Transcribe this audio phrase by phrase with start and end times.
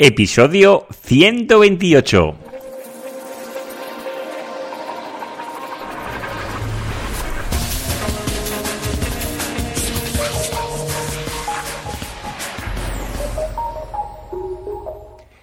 [0.00, 2.36] Episodio 128.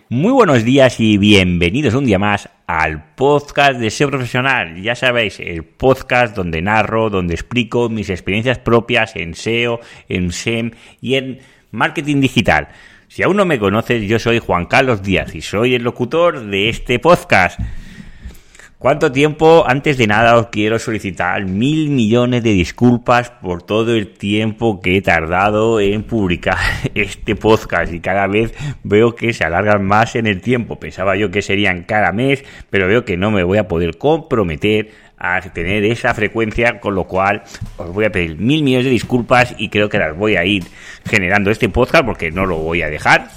[0.08, 4.82] Muy buenos días y bienvenidos un día más al podcast de SEO Profesional.
[4.82, 10.72] Ya sabéis, el podcast donde narro, donde explico mis experiencias propias en SEO, en SEM
[11.02, 11.40] y en
[11.72, 12.70] marketing digital.
[13.16, 16.68] Si aún no me conoces, yo soy Juan Carlos Díaz y soy el locutor de
[16.68, 17.58] este podcast.
[18.78, 19.64] ¿Cuánto tiempo?
[19.66, 24.98] Antes de nada os quiero solicitar mil millones de disculpas por todo el tiempo que
[24.98, 26.58] he tardado en publicar
[26.94, 28.54] este podcast y cada vez
[28.84, 30.78] veo que se alargan más en el tiempo.
[30.78, 34.92] Pensaba yo que serían cada mes, pero veo que no me voy a poder comprometer
[35.18, 37.44] a tener esa frecuencia, con lo cual
[37.78, 40.66] os voy a pedir mil millones de disculpas y creo que las voy a ir
[41.06, 43.30] generando este podcast porque no lo voy a dejar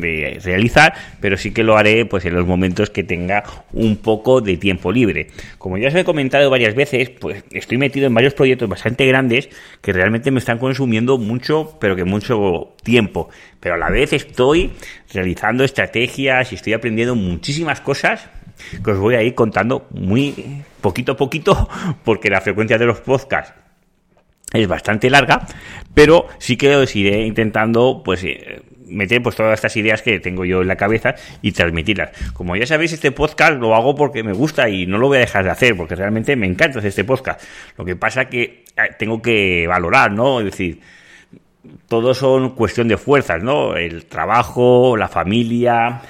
[0.00, 4.40] de realizar, pero sí que lo haré pues en los momentos que tenga un poco
[4.40, 5.28] de tiempo libre.
[5.58, 9.48] Como ya os he comentado varias veces, pues estoy metido en varios proyectos bastante grandes
[9.80, 13.28] que realmente me están consumiendo mucho, pero que mucho tiempo.
[13.60, 14.72] Pero a la vez estoy
[15.12, 18.28] realizando estrategias y estoy aprendiendo muchísimas cosas
[18.82, 21.68] que os voy a ir contando muy poquito a poquito,
[22.04, 23.65] porque la frecuencia de los podcasts
[24.52, 25.46] es bastante larga,
[25.94, 30.44] pero sí que os iré intentando, pues, eh, meter pues todas estas ideas que tengo
[30.44, 32.10] yo en la cabeza y transmitirlas.
[32.32, 35.20] Como ya sabéis, este podcast lo hago porque me gusta y no lo voy a
[35.20, 37.42] dejar de hacer, porque realmente me encanta este podcast.
[37.76, 40.38] Lo que pasa que eh, tengo que valorar, ¿no?
[40.40, 40.80] Es decir,
[41.88, 43.76] todos son cuestión de fuerzas, ¿no?
[43.76, 46.02] El trabajo, la familia,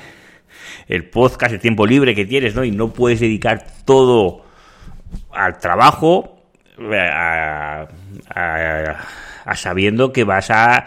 [0.87, 2.65] el podcast, el tiempo libre que tienes, ¿no?
[2.65, 4.45] Y no puedes dedicar todo
[5.33, 6.36] al trabajo
[6.79, 7.87] a,
[9.55, 10.87] sabiendo que vas a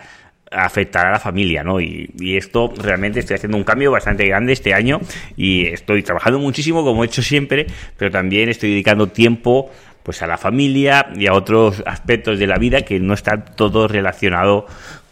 [0.52, 1.80] afectar a la familia, ¿no?
[1.80, 5.00] Y, y, esto realmente estoy haciendo un cambio bastante grande este año
[5.38, 7.68] y estoy trabajando muchísimo como he hecho siempre,
[7.98, 9.70] pero también estoy dedicando tiempo
[10.04, 13.88] pues a la familia y a otros aspectos de la vida que no están todo
[13.88, 14.66] relacionado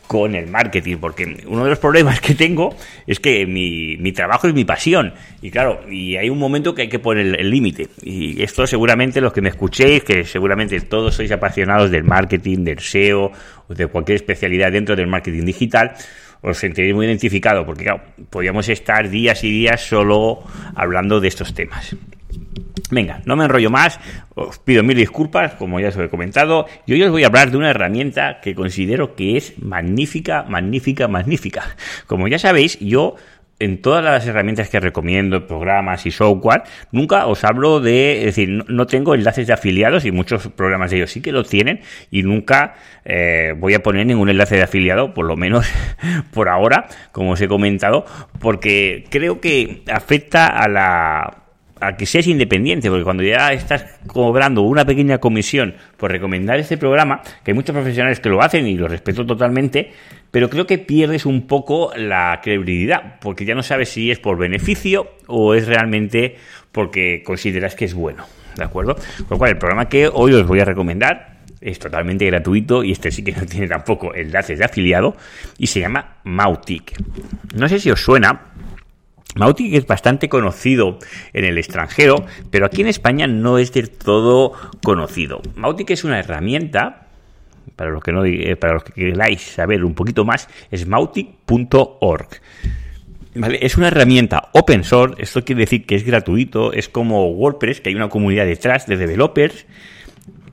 [0.08, 2.76] con el marketing, porque uno de los problemas que tengo
[3.06, 6.84] es que mi, mi trabajo es mi pasión, y claro, y hay un momento que
[6.84, 11.16] hay que poner el límite, y esto seguramente los que me escuchéis, que seguramente todos
[11.16, 13.32] sois apasionados del marketing, del SEO,
[13.68, 15.94] o de cualquier especialidad dentro del marketing digital,
[16.42, 20.44] os sentiréis muy identificado, porque claro, podríamos estar días y días solo
[20.76, 21.96] hablando de estos temas.
[22.92, 24.00] Venga, no me enrollo más,
[24.36, 27.52] os pido mil disculpas, como ya os he comentado, y hoy os voy a hablar
[27.52, 31.76] de una herramienta que considero que es magnífica, magnífica, magnífica.
[32.08, 33.16] Como ya sabéis, yo
[33.60, 38.50] en todas las herramientas que recomiendo, programas y software, nunca os hablo de, es decir,
[38.68, 42.24] no, tengo enlaces de afiliados y muchos programas de ellos sí que lo tienen y
[42.24, 45.68] nunca eh, voy a poner ningún enlace de afiliado, por lo menos
[46.34, 48.06] por ahora, como os he comentado,
[48.40, 51.47] porque creo que afecta a la
[51.80, 56.78] a que seas independiente, porque cuando ya estás cobrando una pequeña comisión por recomendar este
[56.78, 59.92] programa, que hay muchos profesionales que lo hacen y lo respeto totalmente,
[60.32, 64.38] pero creo que pierdes un poco la credibilidad, porque ya no sabes si es por
[64.38, 66.36] beneficio o es realmente
[66.72, 68.96] porque consideras que es bueno, ¿de acuerdo?
[68.96, 72.92] Con lo cual, el programa que hoy os voy a recomendar es totalmente gratuito y
[72.92, 75.16] este sí que no tiene tampoco enlaces de afiliado
[75.58, 76.94] y se llama Mautic.
[77.56, 78.42] No sé si os suena,
[79.38, 81.00] Mautic es bastante conocido
[81.34, 84.54] en el extranjero, pero aquí en España no es del todo
[84.84, 85.42] conocido.
[85.56, 87.08] Mautic es una herramienta,
[87.76, 92.28] para los que, no, eh, para los que queráis saber un poquito más, es mautic.org.
[93.62, 97.90] Es una herramienta open source, esto quiere decir que es gratuito, es como WordPress, que
[97.90, 99.68] hay una comunidad detrás de developers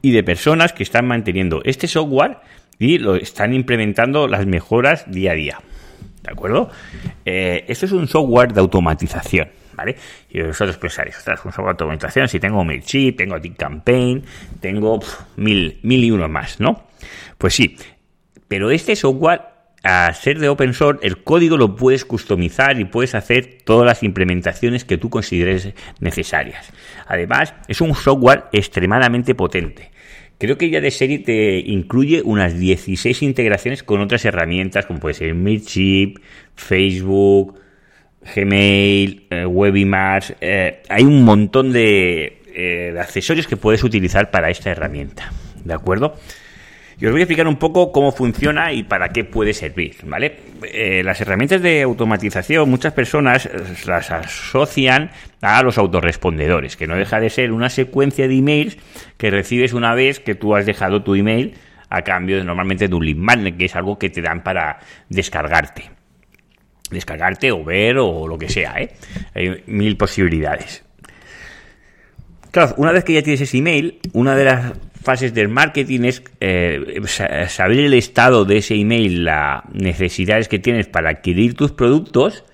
[0.03, 2.37] y de personas que están manteniendo este software
[2.79, 5.61] y lo están implementando las mejoras día a día.
[6.25, 6.71] ¿De acuerdo?
[7.25, 9.49] Eh, esto es un software de automatización.
[9.77, 9.97] ¿Vale?
[10.31, 14.25] Y vosotros pensaréis, ostras, un software de automatización, si tengo MailChimp, tengo Campaign,
[14.61, 15.01] tengo
[15.37, 16.85] mil, mil y uno más, ¿no?
[17.39, 17.77] Pues sí,
[18.47, 19.43] pero este software,
[19.83, 24.05] a ser de open source, el código lo puedes customizar y puedes hacer todas las
[24.05, 26.73] implementaciones que tú consideres necesarias.
[27.09, 29.91] Además, es un software extremadamente potente.
[30.39, 35.15] Creo que ya de serie te incluye unas 16 integraciones con otras herramientas como puede
[35.15, 36.19] ser Mailchimp,
[36.55, 37.55] Facebook,
[38.35, 40.35] Gmail, eh, Webimars.
[40.41, 45.33] Eh, hay un montón eh, de accesorios que puedes utilizar para esta herramienta.
[45.65, 46.17] ¿De acuerdo?
[47.01, 50.37] Y os voy a explicar un poco cómo funciona y para qué puede servir, ¿vale?
[50.63, 53.51] Eh, las herramientas de automatización, muchas personas eh,
[53.87, 55.11] las asocian
[55.43, 58.79] a los autorrespondedores, que no deja de ser una secuencia de emails
[59.17, 61.55] que recibes una vez que tú has dejado tu email
[61.91, 64.79] a cambio de normalmente de un link magnet, que es algo que te dan para
[65.09, 65.91] descargarte.
[66.91, 68.91] descargarte o ver o lo que sea, ¿eh?
[69.35, 70.85] Hay mil posibilidades.
[72.51, 74.73] Claro, una vez que ya tienes ese email, una de las
[75.05, 77.01] fases del marketing es eh,
[77.49, 82.45] saber el estado de ese email, las necesidades que tienes para adquirir tus productos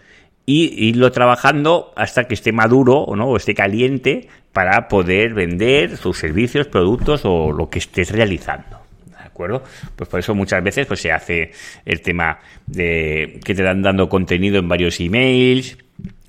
[0.45, 5.97] y irlo trabajando hasta que esté maduro o no o esté caliente para poder vender
[5.97, 8.81] sus servicios, productos o lo que estés realizando.
[9.07, 9.63] ¿De acuerdo?
[9.95, 11.53] Pues por eso muchas veces pues se hace
[11.85, 15.79] el tema de que te dan dando contenido en varios emails,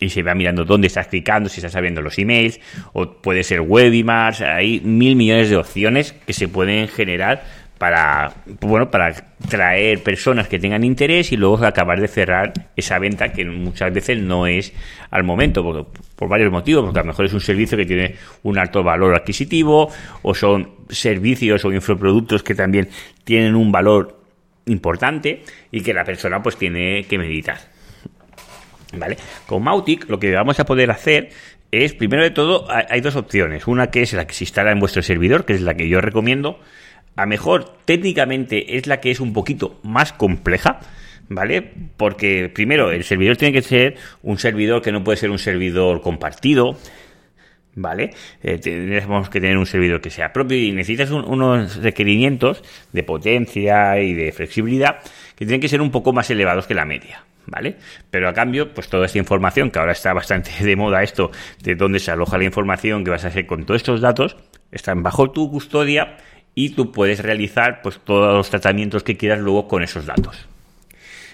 [0.01, 2.59] y se va mirando dónde estás clicando, si estás abriendo los emails,
[2.91, 7.43] o puede ser webinars, hay mil millones de opciones que se pueden generar
[7.77, 9.11] para bueno para
[9.49, 14.19] traer personas que tengan interés y luego acabar de cerrar esa venta que muchas veces
[14.19, 14.71] no es
[15.09, 18.15] al momento por, por varios motivos porque a lo mejor es un servicio que tiene
[18.43, 19.89] un alto valor adquisitivo
[20.21, 22.87] o son servicios o infoproductos que también
[23.23, 24.19] tienen un valor
[24.67, 27.70] importante y que la persona pues tiene que meditar
[28.93, 29.17] ¿Vale?
[29.45, 31.29] Con Mautic lo que vamos a poder hacer
[31.71, 33.67] es, primero de todo, hay dos opciones.
[33.67, 36.01] Una que es la que se instala en vuestro servidor, que es la que yo
[36.01, 36.59] recomiendo.
[37.15, 40.79] A mejor, técnicamente, es la que es un poquito más compleja.
[41.29, 41.71] ¿Vale?
[41.95, 46.01] Porque primero, el servidor tiene que ser un servidor que no puede ser un servidor
[46.01, 46.75] compartido.
[47.73, 48.09] ¿Vale?
[48.43, 52.61] Eh, tenemos que tener un servidor que sea propio y necesitas unos requerimientos
[52.91, 54.97] de potencia y de flexibilidad
[55.37, 57.23] que tienen que ser un poco más elevados que la media.
[57.45, 57.77] ¿Vale?
[58.09, 61.75] Pero a cambio, pues toda esta información, que ahora está bastante de moda esto, de
[61.75, 64.37] dónde se aloja la información que vas a hacer con todos estos datos,
[64.71, 66.17] están bajo tu custodia
[66.55, 70.47] y tú puedes realizar pues todos los tratamientos que quieras luego con esos datos.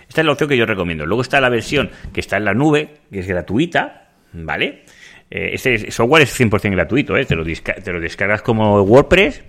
[0.08, 1.06] Esta es la opción que yo recomiendo.
[1.06, 4.86] Luego está la versión que está en la nube, que es gratuita, ¿vale?
[5.30, 7.26] Eh, este software es 100% gratuito, ¿eh?
[7.26, 9.44] te, lo te lo descargas como WordPress,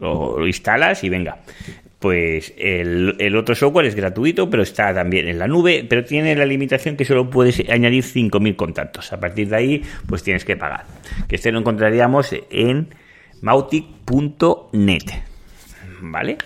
[0.00, 1.38] lo instalas y venga
[2.04, 6.44] pues el, otro software es gratuito, pero está también en la nube, pero tiene la
[6.44, 9.10] limitación que solo puedes añadir 5.000 contactos.
[9.14, 10.84] A partir de ahí, pues tienes que pagar.
[11.26, 12.88] Que este lo encontraríamos en
[13.40, 15.22] mautic.net.
[16.02, 16.36] ¿Vale?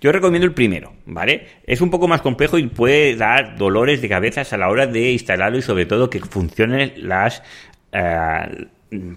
[0.00, 1.46] Yo recomiendo el primero, ¿vale?
[1.64, 5.12] Es un poco más complejo y puede dar dolores de cabezas a la hora de
[5.12, 7.44] instalarlo y sobre todo que funcionen las...
[7.92, 8.66] Eh,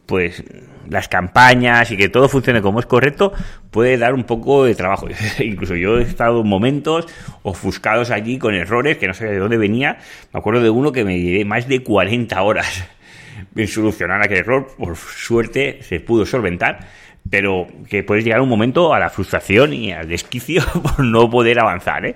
[0.05, 0.43] pues
[0.89, 3.31] las campañas y que todo funcione como es correcto
[3.69, 5.07] puede dar un poco de trabajo.
[5.39, 7.07] Incluso yo he estado en momentos
[7.43, 9.97] ofuscados allí con errores que no sé de dónde venía.
[10.33, 12.85] Me acuerdo de uno que me llevé más de 40 horas
[13.55, 14.67] en solucionar aquel error.
[14.77, 16.87] Por suerte se pudo solventar,
[17.29, 21.59] pero que puedes llegar un momento a la frustración y al desquicio por no poder
[21.59, 22.05] avanzar.
[22.05, 22.15] ¿eh?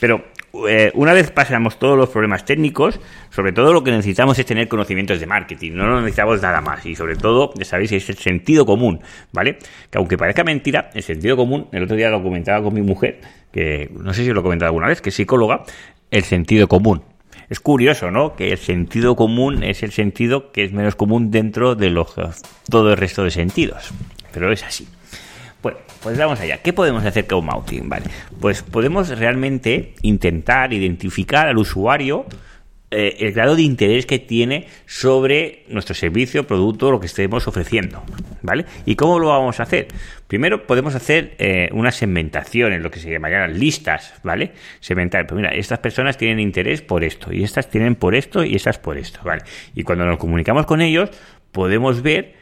[0.00, 0.31] Pero
[0.68, 3.00] eh, una vez pasamos todos los problemas técnicos,
[3.30, 6.94] sobre todo lo que necesitamos es tener conocimientos de marketing, no necesitamos nada más y
[6.94, 9.00] sobre todo, ya sabéis, es el sentido común,
[9.32, 9.58] ¿vale?
[9.90, 13.20] Que aunque parezca mentira, el sentido común, el otro día lo comentaba con mi mujer,
[13.50, 15.64] que no sé si lo he comentado alguna vez, que es psicóloga,
[16.10, 17.02] el sentido común.
[17.48, 18.36] Es curioso, ¿no?
[18.36, 22.14] Que el sentido común es el sentido que es menos común dentro de los,
[22.68, 23.92] todo el resto de sentidos,
[24.32, 24.86] pero es así.
[25.62, 26.58] Bueno, pues vamos allá.
[26.58, 27.86] ¿Qué podemos hacer con Mautic?
[27.86, 28.06] Vale,
[28.40, 32.26] pues podemos realmente intentar identificar al usuario
[32.94, 38.02] eh, el grado de interés que tiene sobre nuestro servicio, producto, lo que estemos ofreciendo,
[38.42, 38.66] ¿vale?
[38.84, 39.88] ¿Y cómo lo vamos a hacer?
[40.26, 44.52] Primero podemos hacer eh, una segmentación en lo que se llamarían listas, ¿vale?
[44.80, 48.56] Segmentar, pues mira, estas personas tienen interés por esto, y estas tienen por esto, y
[48.56, 49.42] estas por esto, ¿vale?
[49.74, 51.08] Y cuando nos comunicamos con ellos,
[51.50, 52.34] podemos ver,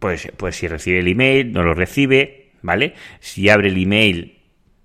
[0.00, 2.94] pues, pues si recibe el email, no lo recibe, ¿vale?
[3.20, 4.36] Si abre el email,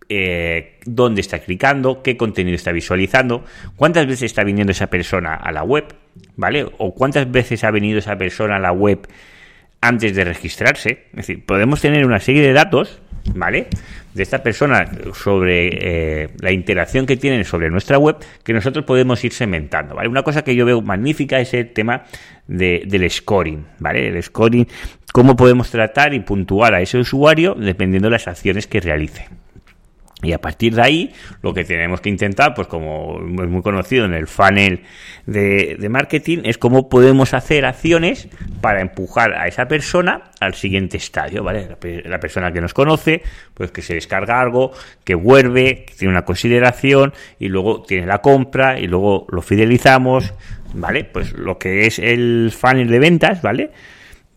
[0.07, 3.43] eh, dónde está clicando, qué contenido está visualizando,
[3.75, 5.85] cuántas veces está viniendo esa persona a la web,
[6.35, 6.65] ¿vale?
[6.77, 9.07] O cuántas veces ha venido esa persona a la web
[9.81, 11.07] antes de registrarse.
[11.11, 13.01] Es decir, podemos tener una serie de datos,
[13.33, 13.67] ¿vale?
[14.13, 19.23] De esta persona sobre eh, la interacción que tienen sobre nuestra web que nosotros podemos
[19.23, 20.09] ir segmentando, ¿vale?
[20.09, 22.03] Una cosa que yo veo magnífica es el tema
[22.47, 24.09] del scoring, ¿vale?
[24.09, 24.67] El scoring
[25.11, 29.27] cómo podemos tratar y puntuar a ese usuario dependiendo de las acciones que realice.
[30.23, 34.05] Y a partir de ahí, lo que tenemos que intentar, pues como es muy conocido
[34.05, 34.81] en el funnel
[35.25, 38.27] de, marketing, es cómo podemos hacer acciones
[38.61, 41.69] para empujar a esa persona al siguiente estadio, ¿vale?
[42.05, 43.23] La, persona que nos conoce,
[43.55, 48.19] pues que se descarga algo, que vuelve, que tiene una consideración y luego tiene la
[48.19, 50.35] compra y luego lo fidelizamos,
[50.75, 51.03] ¿vale?
[51.03, 53.71] Pues lo que es el funnel de ventas, ¿vale?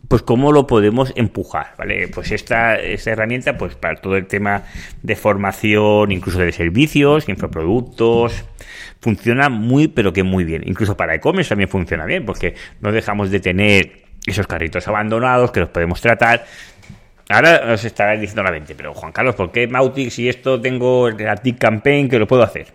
[0.07, 2.07] Pues cómo lo podemos empujar, ¿vale?
[2.07, 4.63] Pues esta, esta herramienta, pues para todo el tema
[5.01, 8.45] de formación, incluso de servicios, infoproductos,
[9.01, 10.63] funciona muy, pero que muy bien.
[10.65, 15.59] Incluso para e-commerce también funciona bien, porque no dejamos de tener esos carritos abandonados que
[15.59, 16.45] los podemos tratar.
[17.29, 21.07] Ahora os estará diciendo la mente, pero Juan Carlos, ¿por qué Mautic si esto tengo
[21.07, 22.67] el Tick Campaign que lo puedo hacer?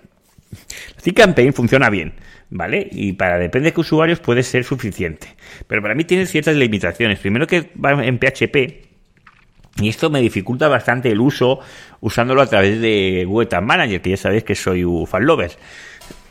[1.05, 2.13] La Campaign funciona bien,
[2.51, 2.89] ¿vale?
[2.91, 5.29] Y para depende de qué usuarios puede ser suficiente.
[5.67, 7.19] Pero para mí tiene ciertas limitaciones.
[7.19, 8.91] Primero que va en PHP,
[9.81, 11.61] y esto me dificulta bastante el uso
[12.01, 15.53] usándolo a través de Google Tag Manager, que ya sabéis que soy un fan lover.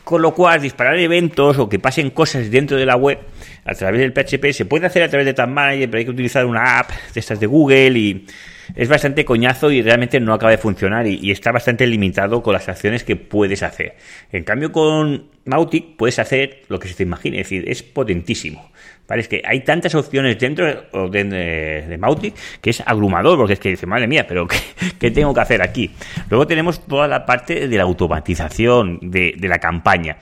[0.04, 3.18] Con lo cual, disparar eventos o que pasen cosas dentro de la web
[3.64, 6.10] a través del PHP se puede hacer a través de Tag Manager, pero hay que
[6.10, 8.26] utilizar una app de estas de Google y
[8.74, 12.68] es bastante coñazo y realmente no acaba de funcionar y, está bastante limitado con las
[12.68, 13.96] acciones que puedes hacer.
[14.32, 18.70] En cambio, con Mautic puedes hacer lo que se te imagine, es decir, es potentísimo.
[19.08, 19.22] ¿Vale?
[19.22, 23.70] Es que hay tantas opciones dentro de, de, Mautic que es abrumador, porque es que
[23.70, 24.46] dice, madre mía, pero
[24.98, 25.90] ¿qué, tengo que hacer aquí?
[26.28, 30.18] Luego tenemos toda la parte de la automatización de la campaña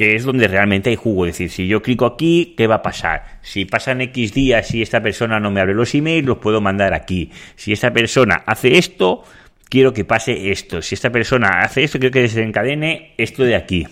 [0.00, 1.26] que es donde realmente hay jugo.
[1.26, 3.38] Es decir, si yo clico aquí, ¿qué va a pasar?
[3.42, 6.94] Si pasan X días y esta persona no me abre los emails, los puedo mandar
[6.94, 7.30] aquí.
[7.54, 9.24] Si esta persona hace esto,
[9.68, 10.80] quiero que pase esto.
[10.80, 13.86] Si esta persona hace esto, quiero que desencadene esto de aquí.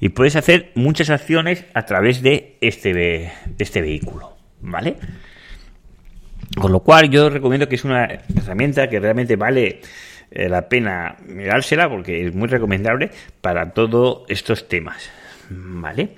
[0.00, 4.36] Y puedes hacer muchas acciones a través de este, de este vehículo.
[4.60, 4.96] ¿Vale?
[6.60, 8.04] Con lo cual yo recomiendo que es una
[8.36, 9.80] herramienta que realmente vale
[10.30, 13.10] eh, la pena mirársela porque es muy recomendable
[13.40, 15.10] para todos estos temas.
[15.54, 16.16] ¿Vale?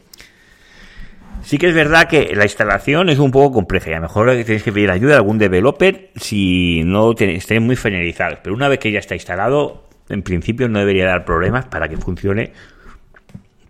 [1.42, 4.30] Sí que es verdad que la instalación es un poco compleja y a lo mejor
[4.44, 8.38] tenéis que pedir ayuda a algún developer si no estéis muy finalizados.
[8.42, 11.96] Pero una vez que ya está instalado, en principio no debería dar problemas para que
[11.96, 12.52] funcione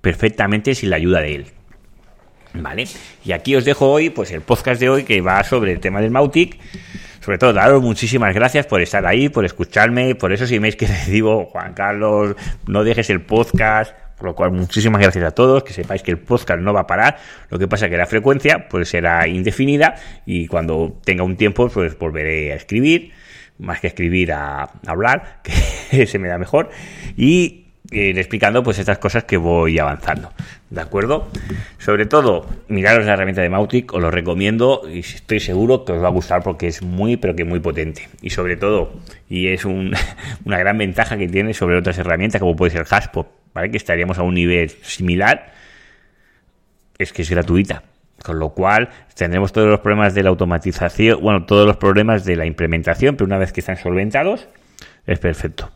[0.01, 1.47] perfectamente sin la ayuda de él.
[2.55, 2.87] ¿Vale?
[3.25, 6.01] Y aquí os dejo hoy, pues el podcast de hoy que va sobre el tema
[6.01, 6.59] del Mautic.
[7.21, 11.47] Sobre todo, daros muchísimas gracias por estar ahí, por escucharme, por esos emails que recibo,
[11.47, 16.03] Juan Carlos, no dejes el podcast, por lo cual, muchísimas gracias a todos, que sepáis
[16.03, 17.19] que el podcast no va a parar,
[17.51, 21.99] lo que pasa que la frecuencia pues será indefinida y cuando tenga un tiempo pues
[21.99, 23.13] volveré a escribir,
[23.59, 25.41] más que escribir a, hablar,
[25.91, 26.71] que se me da mejor,
[27.17, 30.33] y ir explicando pues estas cosas que voy avanzando.
[30.71, 31.29] ¿De acuerdo?
[31.79, 36.03] Sobre todo, miraros la herramienta de Mautic, os lo recomiendo y estoy seguro que os
[36.03, 38.09] va a gustar porque es muy, pero que muy potente.
[38.23, 38.93] Y sobre todo,
[39.29, 43.71] y es una gran ventaja que tiene sobre otras herramientas como puede ser Haspop, ¿vale?
[43.71, 45.53] Que estaríamos a un nivel similar,
[46.99, 47.85] es que es gratuita.
[48.23, 52.37] Con lo cual tendremos todos los problemas de la automatización, bueno, todos los problemas de
[52.37, 54.49] la implementación, pero una vez que están solventados,
[55.07, 55.71] es perfecto.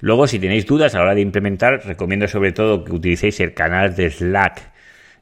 [0.00, 3.52] Luego, si tenéis dudas a la hora de implementar, recomiendo sobre todo que utilicéis el
[3.52, 4.72] canal de Slack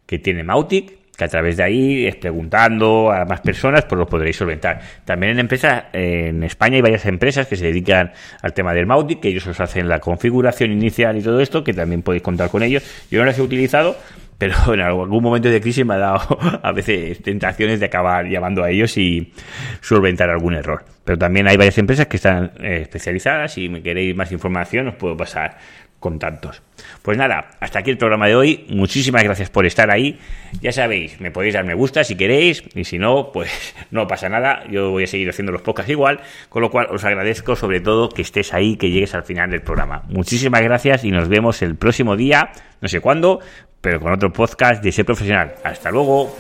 [0.06, 4.06] que tiene Mautic, que a través de ahí, es preguntando a más personas, pues lo
[4.06, 4.80] podréis solventar.
[5.04, 9.20] También en empresas, en España hay varias empresas que se dedican al tema del Mautic,
[9.20, 12.62] que ellos os hacen la configuración inicial y todo esto, que también podéis contar con
[12.62, 12.82] ellos.
[13.10, 13.96] Yo no las he utilizado,
[14.38, 18.62] pero en algún momento de crisis me ha dado a veces tentaciones de acabar llamando
[18.62, 19.32] a ellos y
[19.80, 20.84] solventar algún error.
[21.04, 23.54] Pero también hay varias empresas que están eh, especializadas.
[23.54, 25.56] Si me queréis más información, os puedo pasar
[26.00, 26.62] contactos.
[27.02, 28.66] Pues nada, hasta aquí el programa de hoy.
[28.68, 30.18] Muchísimas gracias por estar ahí.
[30.60, 34.28] Ya sabéis, me podéis dar me gusta si queréis, y si no, pues no pasa
[34.28, 34.64] nada.
[34.70, 38.08] Yo voy a seguir haciendo los podcasts igual, con lo cual os agradezco sobre todo
[38.08, 40.02] que estés ahí, que llegues al final del programa.
[40.08, 42.50] Muchísimas gracias y nos vemos el próximo día,
[42.80, 43.40] no sé cuándo,
[43.80, 45.54] pero con otro podcast de ser profesional.
[45.64, 46.34] Hasta luego.